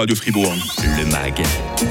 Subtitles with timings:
[0.00, 0.54] Radio Fribourg.
[0.78, 1.42] Le MAG,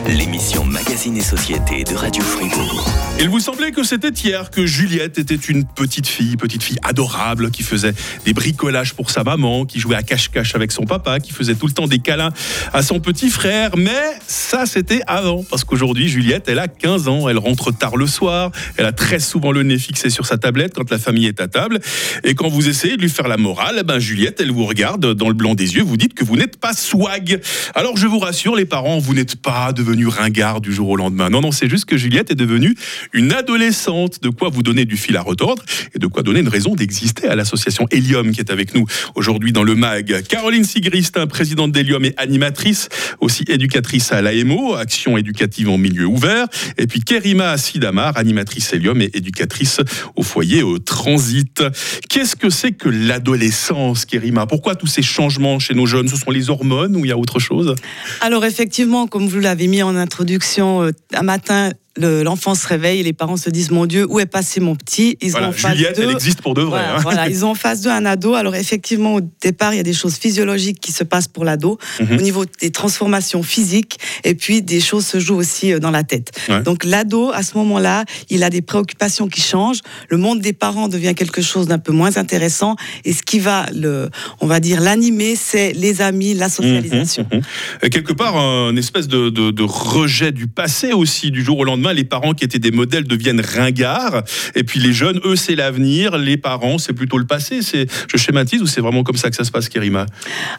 [0.08, 2.90] l'émission Magazine et Société de Radio Fribourg.
[3.20, 7.52] Il vous semblait que c'était hier que Juliette était une petite fille, petite fille adorable,
[7.52, 7.94] qui faisait
[8.26, 11.68] des bricolages pour sa maman, qui jouait à cache-cache avec son papa, qui faisait tout
[11.68, 12.32] le temps des câlins
[12.74, 13.78] à son petit frère.
[13.78, 18.08] Mais ça, c'était avant, parce qu'aujourd'hui, Juliette, elle a 15 ans, elle rentre tard le
[18.08, 21.42] soir, elle a très souvent le nez fixé sur sa tablette quand la famille est
[21.42, 21.80] à table.
[22.24, 25.14] Et quand vous essayez de lui faire la morale, eh ben Juliette, elle vous regarde
[25.14, 27.40] dans le blanc des yeux, vous dites que vous n'êtes pas swag.
[27.76, 31.30] Alors je vous rassure, les parents, vous n'êtes pas devenus ringards du jour au lendemain.
[31.30, 32.76] Non, non, c'est juste que Juliette est devenue
[33.12, 34.24] une adolescente.
[34.24, 35.64] De quoi vous donner du fil à retordre
[35.94, 38.86] et de quoi donner une raison d'exister à l'association Helium qui est avec nous
[39.16, 40.24] aujourd'hui dans le MAG.
[40.30, 42.88] Caroline Sigristin, présidente d'Helium et animatrice,
[43.20, 46.48] aussi éducatrice à l'AMO, action éducative en milieu ouvert.
[46.78, 49.82] Et puis Kerima Sidamar, animatrice Helium et éducatrice
[50.16, 51.64] au foyer au transit.
[52.08, 54.48] Qu'est-ce que c'est que l'adolescence, Kerima?
[54.48, 56.08] Pourquoi tous ces changements chez nos jeunes?
[56.08, 57.76] Ce sont les hormones ou il y a autre chose?
[58.22, 63.04] Alors effectivement, comme vous l'avez mis en introduction, euh, un matin, l'enfant se réveille et
[63.04, 65.18] les parents se disent mon Dieu où est passé mon petit?
[65.22, 66.98] Ils ont Juliette elle existe pour de vrai hein.
[67.02, 68.36] voilà, ils ont en face d'eux un ado.
[68.36, 71.78] Alors effectivement au départ il y a des choses physiologiques qui se passent pour l'ado
[72.00, 72.18] mhm.
[72.18, 76.04] au niveau des transformations physiques et puis des choses se jouent aussi euh, dans la
[76.04, 76.32] tête.
[76.64, 79.82] Donc l'ado à ce moment-là il a des préoccupations qui changent.
[80.10, 82.76] Le monde des parents devient quelque chose d'un peu moins intéressant.
[83.06, 84.10] Et ce qui va le
[84.40, 87.26] on va dire l'animer c'est les amis la socialisation.
[87.32, 87.42] mhm,
[87.84, 87.90] mhm.
[87.90, 92.04] quelque part un espèce de, de rejet du passé aussi du jour au lendemain les
[92.04, 94.24] parents qui étaient des modèles deviennent ringards.
[94.56, 96.18] Et puis les jeunes, eux, c'est l'avenir.
[96.18, 97.62] Les parents, c'est plutôt le passé.
[97.62, 100.06] Je schématise ou c'est vraiment comme ça que ça se passe, Kerima?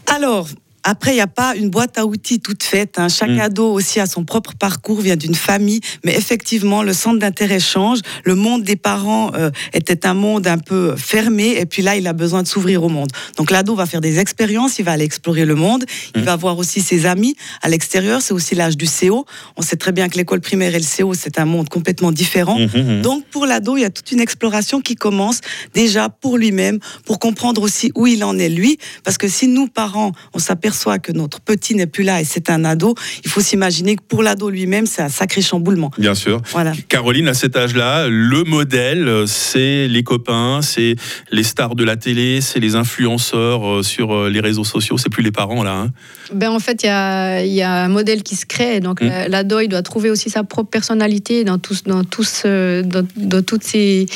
[0.06, 0.48] Alors,
[0.82, 2.98] après, il n'y a pas une boîte à outils toute faite.
[2.98, 3.08] Hein.
[3.08, 3.40] Chaque mm.
[3.40, 5.80] ado aussi a son propre parcours, vient d'une famille.
[6.04, 7.98] Mais effectivement, le centre d'intérêt change.
[8.24, 11.56] Le monde des parents euh, était un monde un peu fermé.
[11.58, 13.10] Et puis là, il a besoin de s'ouvrir au monde.
[13.36, 15.84] Donc l'ado va faire des expériences, il va aller explorer le monde.
[16.14, 16.24] Il mm.
[16.24, 18.22] va voir aussi ses amis à l'extérieur.
[18.22, 19.26] C'est aussi l'âge du CO.
[19.56, 22.58] On sait très bien que l'école primaire et le CO, c'est un monde complètement différent.
[22.58, 25.40] Mm, Donc pour l'ado, il y a toute une exploration qui commence
[25.74, 28.78] déjà pour lui-même, pour comprendre aussi où il en est lui.
[29.04, 32.50] Parce que si nous, parents, on s'aperçoit que notre petit n'est plus là et c'est
[32.50, 32.94] un ado,
[33.24, 35.90] il faut s'imaginer que pour l'ado lui-même, c'est un sacré chamboulement.
[35.98, 36.40] Bien sûr.
[36.52, 36.72] Voilà.
[36.88, 40.96] Caroline, à cet âge-là, le modèle, c'est les copains, c'est
[41.30, 45.10] les stars de la télé, c'est les influenceurs euh, sur euh, les réseaux sociaux, c'est
[45.10, 45.72] plus les parents là.
[45.72, 45.92] Hein.
[46.32, 48.80] ben, en fait, il y, y a, un modèle qui se crée.
[48.80, 49.10] Donc mmh.
[49.28, 53.64] l'ado, il doit trouver aussi sa propre personnalité dans, tous, dans, tous, dans, dans toutes
[53.64, 54.06] ces,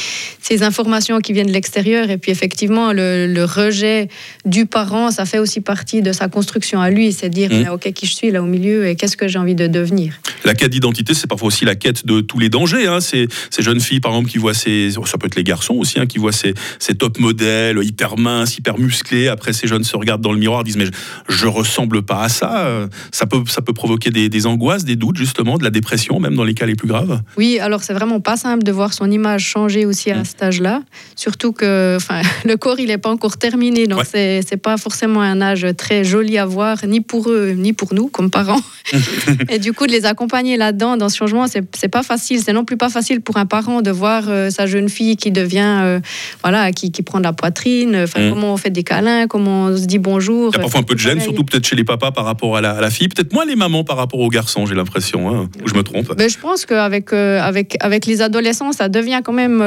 [0.41, 2.11] ces, informations qui viennent de l'extérieur.
[2.11, 4.09] Et puis effectivement, le, le rejet
[4.45, 7.73] du parent, ça fait aussi partie de sa construction construction à lui, c'est dire mmh.
[7.73, 10.13] ok qui je suis là au milieu et qu'est-ce que j'ai envie de devenir.
[10.45, 12.87] La quête d'identité, c'est parfois aussi la quête de tous les dangers.
[12.87, 13.01] Hein.
[13.01, 15.99] Ces, ces, jeunes filles, par exemple, qui voient ces, ça peut être les garçons aussi,
[15.99, 19.29] hein, qui voient ces, ces, top modèles hyper minces, hyper musclés.
[19.29, 20.91] Après, ces jeunes se regardent dans le miroir, disent mais je,
[21.35, 22.87] je ressemble pas à ça.
[23.11, 26.35] Ça peut, ça peut provoquer des, des, angoisses, des doutes justement, de la dépression, même
[26.35, 27.23] dans les cas les plus graves.
[27.39, 30.25] Oui, alors c'est vraiment pas simple de voir son image changer aussi à mmh.
[30.27, 30.83] cet âge-là.
[31.17, 35.41] Surtout que, enfin, le corps il est pas encore terminé, donc c'est pas forcément un
[35.41, 38.61] âge très joli à voir, ni pour eux, ni pour nous, comme parents.
[39.49, 42.41] et du coup, de les accompagner là-dedans, dans ce changement, c'est pas facile.
[42.41, 45.31] C'est non plus pas facile pour un parent de voir euh, sa jeune fille qui
[45.31, 46.01] devient, euh,
[46.43, 48.31] voilà, qui, qui, prend de la poitrine, enfin, mm.
[48.31, 50.51] comment on fait des câlins, comment on se dit bonjour.
[50.53, 52.57] Il y a parfois un peu de gêne, surtout peut-être chez les papas par rapport
[52.57, 55.69] à la, fille, peut-être moins les mamans par rapport aux garçons, j'ai l'impression, hein, ou
[55.69, 56.15] je me trompe.
[56.19, 59.63] Mais je pense qu'avec euh, avec, avec les adolescents, ça devient quand même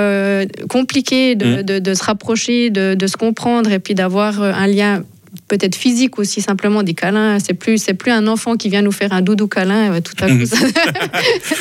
[0.70, 1.64] compliqué de, mm.
[1.64, 5.04] de, de, se rapprocher, de, de se comprendre et puis d'avoir un lien
[5.48, 7.40] peut-être physique aussi, simplement des câlins.
[7.40, 10.16] C'est plus, c'est plus un enfant qui vient nous faire un doudou câlin euh, tout
[10.24, 10.44] à coup.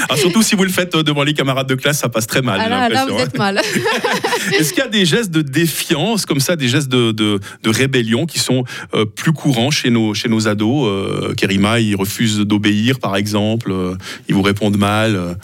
[0.09, 2.43] ah, surtout si vous le faites euh, devant les camarades de classe, ça passe très
[2.43, 2.61] mal.
[2.63, 3.39] Ah là, vous êtes hein.
[3.39, 3.59] mal.
[4.59, 8.27] Est-ce qu'il y a des gestes de défiance comme ça, des gestes de, de, rébellion
[8.27, 8.65] qui sont
[8.95, 13.73] euh, plus courants chez nos, chez nos ados Kerima, ils refusent d'obéir, par exemple.
[14.29, 15.37] ils vous répondent mal.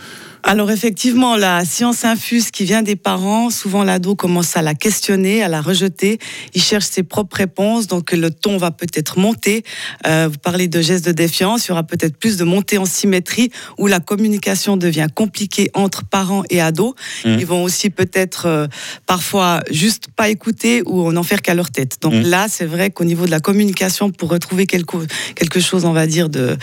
[0.44, 5.42] Alors effectivement, la science infuse qui vient des parents, souvent l'ado commence à la questionner,
[5.42, 6.18] à la rejeter.
[6.54, 9.62] Il cherche ses propres réponses, donc le ton va peut-être monter.
[10.06, 12.84] Euh, vous parlez de gestes de défiance, il y aura peut-être plus de montée en
[12.84, 16.94] symétrie où la communication devient compliquée entre parents et ados.
[17.24, 17.36] Mmh.
[17.38, 18.66] Ils vont aussi peut-être euh,
[19.06, 21.98] parfois juste pas écouter ou n'en faire qu'à leur tête.
[22.00, 22.22] Donc mmh.
[22.22, 24.96] là, c'est vrai qu'au niveau de la communication, pour retrouver quelque,
[25.36, 26.56] quelque chose, on va dire, de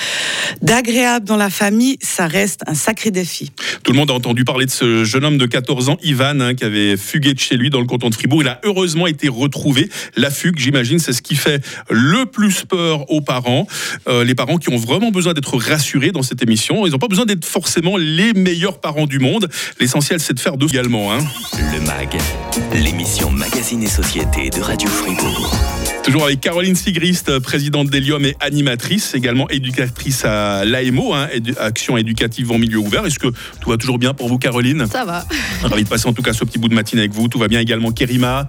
[0.62, 3.52] d'agréable dans la famille, ça reste un sacré défi.
[3.83, 6.54] Tout le monde a entendu parler de ce jeune homme de 14 ans, Ivan, hein,
[6.56, 8.42] qui avait fugué de chez lui dans le canton de Fribourg.
[8.42, 9.89] Il a heureusement été retrouvé.
[10.16, 13.68] La fugue, j'imagine, c'est ce qui fait le plus peur aux parents.
[14.07, 16.86] Euh, les parents qui ont vraiment besoin d'être rassurés dans cette émission.
[16.86, 19.50] Ils n'ont pas besoin d'être forcément les meilleurs parents du monde.
[19.80, 21.12] L'essentiel, c'est de faire deux également.
[21.12, 21.19] Hein.
[21.74, 22.18] Le MAG,
[22.74, 25.57] l'émission Magazine et Société de Radio Fribourg.
[26.04, 31.27] Toujours avec Caroline Sigrist, présidente d'Elium et animatrice, également éducatrice à l'AMO, hein,
[31.60, 33.06] Action éducative en milieu ouvert.
[33.06, 33.27] Est-ce que
[33.62, 35.26] tout va toujours bien pour vous, Caroline Ça va.
[35.64, 37.28] Ravi de passer en tout cas ce petit bout de matinée avec vous.
[37.28, 38.48] Tout va bien également, Kerima.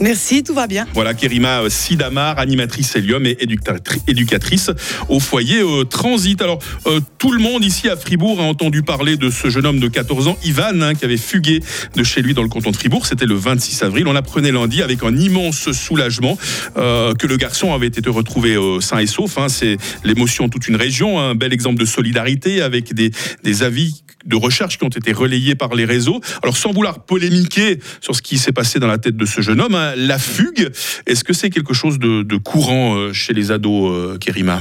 [0.00, 0.88] Merci, tout va bien.
[0.92, 4.72] Voilà, Kerima euh, Sidamar, animatrice Helium et éducatri- éducatrice
[5.08, 6.42] au foyer euh, Transit.
[6.42, 6.58] Alors,
[6.88, 9.86] euh, tout le monde ici à Fribourg a entendu parler de ce jeune homme de
[9.86, 11.60] 14 ans, Ivan, hein, qui avait fugué
[11.94, 13.06] de chez lui dans le canton de Fribourg.
[13.06, 14.08] C'était le 26 avril.
[14.08, 16.36] On apprenait lundi avec un immense soulagement
[16.76, 19.38] euh, que le garçon avait été retrouvé euh, sain et sauf.
[19.38, 19.48] hein.
[19.48, 21.20] C'est l'émotion de toute une région.
[21.20, 23.12] Un bel exemple de solidarité avec des,
[23.44, 26.20] des avis de recherche qui ont été relayés par les réseaux.
[26.42, 29.60] Alors, sans vouloir polémiquer sur ce qui s'est passé dans la tête de ce jeune
[29.60, 30.70] homme, hein, la fugue,
[31.06, 34.60] est-ce que c'est quelque chose de, de courant euh, chez les ados, euh, Kerima?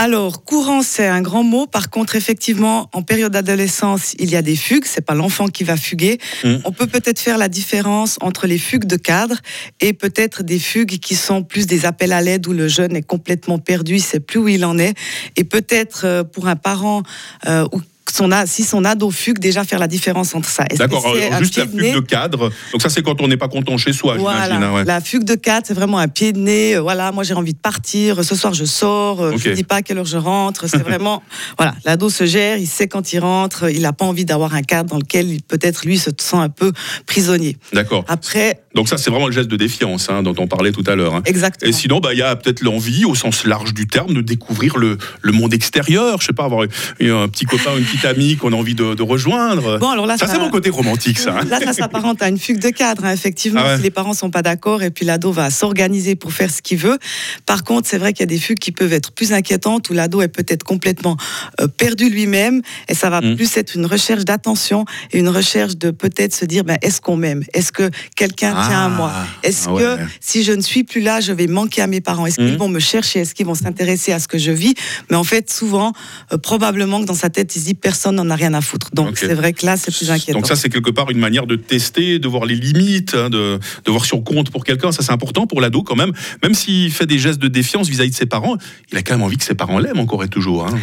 [0.00, 1.66] Alors, courant, c'est un grand mot.
[1.66, 4.84] Par contre, effectivement, en période d'adolescence, il y a des fugues.
[4.84, 6.18] C'est pas l'enfant qui va fuguer.
[6.44, 6.58] Mm.
[6.64, 9.34] On peut peut-être faire la différence entre les fugues de cadre
[9.80, 13.02] et peut-être des fugues qui sont plus des appels à l'aide où le jeune est
[13.02, 14.94] complètement perdu, il sait plus où il en est.
[15.34, 17.02] Et peut-être euh, pour un parent
[17.48, 17.80] euh, ou
[18.12, 20.64] son a, si son ado fugue, déjà faire la différence entre ça.
[20.76, 22.50] D'accord, euh, un juste la de fugue de cadre.
[22.72, 24.84] Donc ça, c'est quand on n'est pas content chez soi, Voilà, hein, ouais.
[24.84, 26.76] la fugue de 4, c'est vraiment un pied de nez.
[26.76, 28.22] euh, Voilà, moi j'ai envie de partir.
[28.24, 29.20] Ce soir je sors.
[29.22, 29.32] euh.
[29.36, 30.66] Je ne dis pas à quelle heure je rentre.
[30.68, 31.22] C'est vraiment,
[31.56, 32.58] voilà, l'ado se gère.
[32.58, 33.70] Il sait quand il rentre.
[33.70, 36.48] Il n'a pas envie d'avoir un cadre dans lequel il- peut-être lui se sent un
[36.48, 36.72] peu
[37.06, 37.56] prisonnier.
[37.72, 38.04] D'accord.
[38.08, 40.94] Après, Donc ça, c'est vraiment le geste de défiance hein, dont on parlait tout à
[40.94, 41.14] l'heure.
[41.14, 41.22] hein.
[41.24, 41.68] exactement.
[41.68, 44.76] Et sinon, bah, il y a peut-être l'envie, au sens large du terme, de découvrir
[44.78, 46.20] le, le monde extérieur.
[46.20, 46.64] Je sais pas, avoir
[47.00, 49.78] eu un petit copain, une petite amie qu'on a envie de, de rejoindre.
[49.78, 51.42] Bon, alors là, ça, c'est mon côté romantique, ça.
[51.44, 53.76] Là, ça s'apparente à une fugue de cadre, hein, effectivement, Ah ouais.
[53.76, 56.78] si les parents sont pas d'accord et puis l'ado va s'organiser pour faire ce qu'il
[56.78, 56.98] veut.
[57.46, 59.92] Par contre, c'est vrai qu'il y a des fugues qui peuvent être plus inquiétantes où
[59.92, 61.16] l'ado est peut-être complètement
[61.60, 63.34] euh, perdu lui-même et ça va Mm.
[63.36, 67.16] plus être une recherche d'attention et une recherche de peut-être se dire, ben, est-ce qu'on
[67.16, 67.42] m'aime?
[67.52, 69.12] Est-ce que quelqu'un tient à moi?
[69.42, 69.82] Est-ce ah ouais.
[69.82, 72.26] que si je ne suis plus là, je vais manquer à mes parents?
[72.26, 72.56] Est-ce qu'ils Mhm.
[72.58, 73.20] vont me chercher?
[73.20, 74.74] Est-ce qu'ils vont s'intéresser à ce que je vis?
[75.10, 75.92] Mais en fait, souvent,
[76.32, 78.88] euh, probablement que dans sa tête, il se dit personne n'en a rien à foutre.
[78.92, 80.38] Donc c'est vrai que là, c'est plus inquiétant.
[80.40, 83.58] Donc ça, c'est quelque part une manière de tester, de voir les limites, hein, de,
[83.84, 84.92] de voir on compte pour quelqu'un.
[84.92, 86.12] Ça, c'est important pour l'ado quand même.
[86.42, 88.56] Même s'il fait des gestes de défiance vis-à-vis de ses parents,
[88.92, 90.66] il a quand même envie que ses parents l'aiment encore et toujours.
[90.66, 90.78] hein.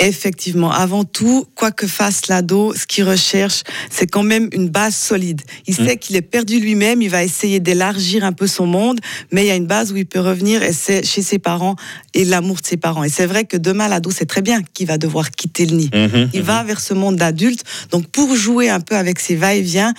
[0.00, 4.94] Effectivement, avant tout, quoi que fasse l'ado, ce qu'il recherche, c'est quand même une base
[4.96, 5.42] solide.
[5.66, 5.86] Il Mm.
[5.86, 8.98] sait qu'il est perdu lui-même, il va essayer d'élargir un peu son monde,
[9.30, 11.76] mais il y a une base où il peut revenir et c'est chez ses parents
[12.14, 13.04] et l'amour de ses parents.
[13.04, 15.90] Et c'est vrai que demain, l'ado sait très bien qu'il va devoir quitter le nid.
[15.94, 17.62] Mhm, Il va vers ce monde d'adulte.
[17.90, 19.92] Donc, pour jouer un peu avec ses va-et-vient,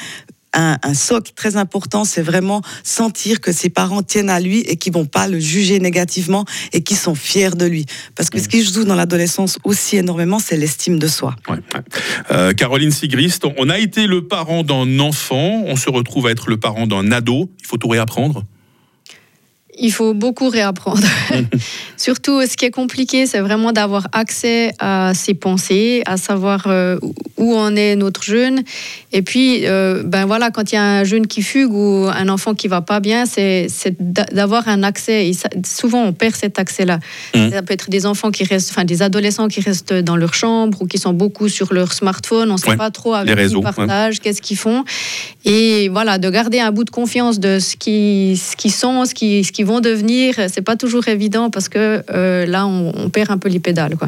[0.54, 4.76] un, un socle très important, c'est vraiment sentir que ses parents tiennent à lui et
[4.76, 7.86] qu'ils vont pas le juger négativement et qu'ils sont fiers de lui.
[8.16, 11.36] Parce que ce qui joue dans l'adolescence aussi énormément, c'est l'estime de soi.
[12.32, 16.50] Euh, Caroline Sigrist, on a été le parent d'un enfant, on se retrouve à être
[16.50, 17.52] le parent d'un ado.
[17.60, 18.46] Il faut tout réapprendre.
[19.80, 21.02] Il faut beaucoup réapprendre.
[21.98, 26.98] Surtout, ce qui est compliqué, c'est vraiment d'avoir accès à ses pensées, à savoir euh,
[27.38, 28.62] où en est notre jeune.
[29.14, 32.28] Et puis, euh, ben voilà, quand il y a un jeune qui fugue ou un
[32.28, 35.30] enfant qui va pas bien, c'est c'est d'a- d'avoir un accès.
[35.30, 37.00] Et ça- souvent, on perd cet accès-là.
[37.34, 37.52] Mhm.
[37.52, 40.82] Ça peut être des enfants qui restent, enfin des adolescents qui restent dans leur chambre
[40.82, 42.50] ou qui sont beaucoup sur leur smartphone.
[42.52, 43.72] On ne sait Ouais, pas trop avec les qui réseaux, ouais.
[43.72, 44.84] partagent, qu'est-ce qu'ils font.
[45.46, 49.14] Et voilà, de garder un bout de confiance de ce qu'ils ce qu'ils sont, ce
[49.14, 53.38] qu'ils ce vont devenir, c'est pas toujours évident parce que euh, là, on, perd un
[53.38, 53.96] peu les pédales.
[53.96, 54.08] Quoi.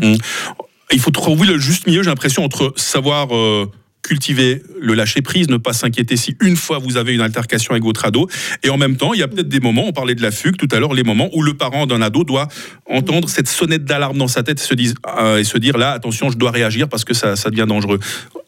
[0.92, 3.70] Il faut trouver le juste milieu, j'ai l'impression, entre savoir euh,
[4.03, 7.83] cultiver le lâcher prise, ne pas s'inquiéter si une fois vous avez une altercation avec
[7.83, 8.27] votre ado,
[8.62, 10.57] et en même temps, il y a peut-être des moments, on parlait de la fugue
[10.57, 12.48] tout à l'heure, les moments où le parent d'un ado doit
[12.89, 16.51] entendre cette sonnette d'alarme dans sa tête et se, euh, dire là, attention, je dois
[16.51, 18.00] réagir parce que ça, devient dangereux.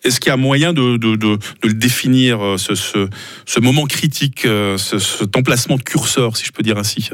[0.04, 1.00] Est-ce qu'il y a moyen de,
[1.64, 6.64] le définir, euh, ce, moment critique, euh, ce- cet emplacement de curseur, si je peux
[6.64, 7.10] dire ainsi?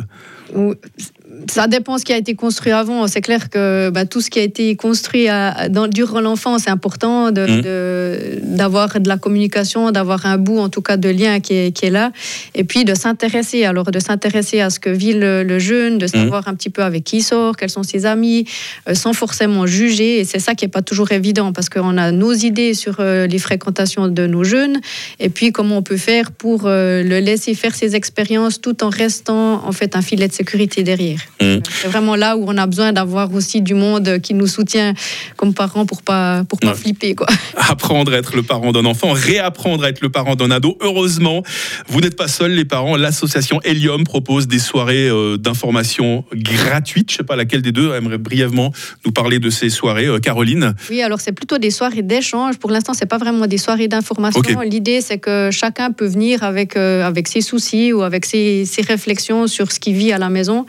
[1.49, 3.07] Ça dépend ce qui a été construit avant.
[3.07, 6.69] C'est clair que bah, tout ce qui a été construit à- dans, durant l'enfance, c'est
[6.69, 7.61] important de- Mhm.
[7.61, 11.71] de- d'avoir de, la communication, d'avoir un bout en tout cas de lien qui est,
[11.75, 12.11] qui est là.
[12.55, 16.07] Et puis de s'intéresser, alors de s'intéresser à ce que vit le, le jeune, de
[16.07, 18.45] savoir un petit peu avec qui il sort, quels sont ses amis,
[18.87, 20.19] euh, sans forcément juger.
[20.19, 23.27] Et c'est ça qui n'est pas toujours évident parce qu'on a nos idées sur euh,
[23.27, 24.79] les fréquentations de nos jeunes
[25.19, 28.89] et puis comment on peut faire pour euh, le laisser faire ses expériences tout en
[28.89, 31.19] restant en fait un filet de sécurité derrière.
[31.41, 31.57] Mmh.
[31.81, 34.93] C'est vraiment là où on a besoin d'avoir aussi du monde qui nous soutient
[35.37, 36.75] comme parents pour pas pour pas Ouais.
[36.75, 37.27] flipper quoi.
[37.57, 40.77] Apprendre à être le parent d'un enfant, réapprendre à être le parent d'un ado.
[40.81, 41.43] Heureusement,
[41.87, 42.95] vous n'êtes pas seuls, les parents.
[42.95, 47.11] L'association Helium propose des soirées euh, d'information gratuites.
[47.11, 48.71] Je sais pas laquelle des deux aimerait brièvement
[49.05, 50.05] nous parler de ces soirées.
[50.07, 52.57] Euh, Caroline Oui, alors c'est plutôt des soirées d'échange.
[52.57, 54.41] Pour l'instant, c'est pas vraiment des soirées d'information.
[54.61, 58.81] L'idée, c'est que chacun peut venir avec, euh, avec ses soucis ou avec ses, ses
[58.81, 60.65] réflexions sur ce qu'il vit à la maison.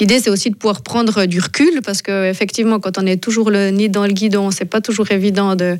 [0.00, 3.50] L'idée, c'est aussi de pouvoir prendre du recul parce que effectivement, quand on est toujours
[3.50, 5.76] le nez dans le guidon, c'est pas toujours évident de,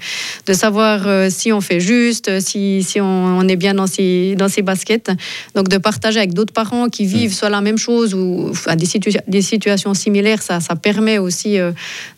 [0.46, 3.04] de savoir euh, si on fait juste, si, si on,
[3.38, 5.10] on est bien dans ses, dans ses baskets.
[5.54, 7.06] Donc, de partager avec d'autres parents qui Mm.
[7.08, 11.58] vivent soit la même chose ou des, situa- des situations similaires, ça, ça permet aussi
[11.58, 11.70] euh,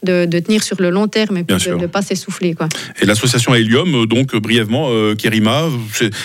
[0.02, 2.54] de, de tenir sur le long terme et puis de ne pas s'essouffler.
[3.00, 5.64] Et l'association Helium, euh, donc euh, brièvement, euh, Kerima,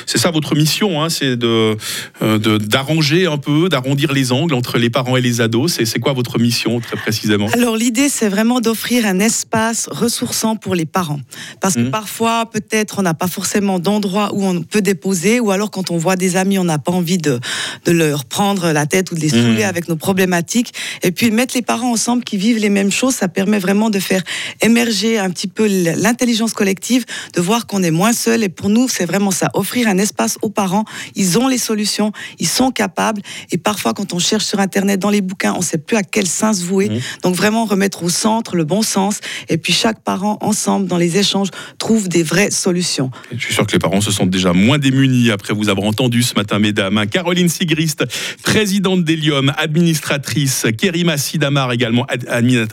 [0.06, 1.76] c'est ça votre mission, hein, c'est de
[2.22, 5.65] euh, de- d'arranger un peu, d'arrondir les angles entre les parents et les ados.
[5.68, 7.48] C'est c'est quoi votre mission très précisément?
[7.54, 11.20] Alors l'idée, c'est vraiment d'offrir un espace ressourçant pour les parents.
[11.62, 11.92] Parce que Mhm.
[11.92, 15.98] parfois, peut-être, on n'a pas forcément d'endroit où on peut déposer, ou alors quand on
[15.98, 17.40] voit des amis, on n'a pas envie de,
[17.86, 19.42] de leur prendre la tête ou de les Mhm.
[19.44, 20.74] saouler avec nos problématiques.
[21.04, 24.00] Et puis mettre les parents ensemble qui vivent les mêmes choses, ça permet vraiment de
[24.00, 24.24] faire
[24.62, 28.44] émerger un petit peu l'intelligence collective, de voir qu'on est moins seul.
[28.44, 30.86] Et pour nous, c'est vraiment ça, offrir un espace aux parents.
[31.16, 33.22] Ils ont les solutions, ils sont capables.
[33.52, 36.04] Et parfois, quand on cherche sur Internet, dans les bouquins, on ne sait plus à
[36.04, 36.90] quel sens se vouer.
[36.90, 37.00] Mhm.
[37.24, 39.20] Donc vraiment remettre au centre le bon sens.
[39.50, 43.12] Et puis chaque parent, ensemble, dans les échanges, trouve des vraies solutions.
[43.32, 46.24] Je suis sûr que les parents se sentent déjà moins démunis après vous avoir entendu
[46.24, 47.06] ce matin, mesdames.
[47.10, 48.06] Caroline Sigrist,
[48.44, 50.66] présidente d'Helium, administratrice.
[50.78, 52.06] Kerima Sidamar, également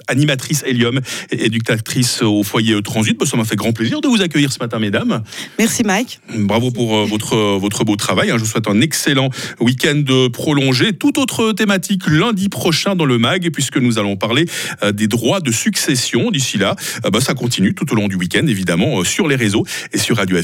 [0.08, 3.18] animatrice Helium, et éducatrice au foyer Transit.
[3.18, 5.22] Bah, ça m'a fait grand plaisir de vous accueillir ce matin, mesdames.
[5.58, 6.20] Merci Mike.
[6.34, 8.30] Bravo pour euh, votre, euh, votre beau travail.
[8.30, 8.34] hein.
[8.38, 10.92] Je vous souhaite un excellent week-end prolongé.
[10.92, 14.46] Toute autre thématique lundi prochain dans le MAG, puisque nous allons parler
[14.82, 16.30] euh, des droits de succession.
[16.30, 16.74] D'ici là,
[17.04, 19.98] euh, bah, ça continue tout au long du week-end, évidemment, euh, sur les réseaux et
[19.98, 20.36] sur Radio